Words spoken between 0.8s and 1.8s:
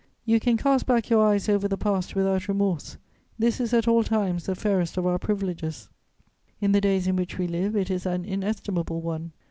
back your eyes over the